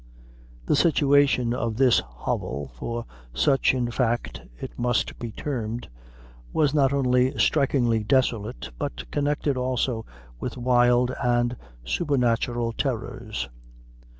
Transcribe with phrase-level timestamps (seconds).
[0.65, 3.05] The situation of this hovel, for
[3.35, 5.89] such, in fact, it must be termed,
[6.51, 10.03] was not only strikingly desolate, but connected also
[10.39, 13.47] with wild and supernatural terrors.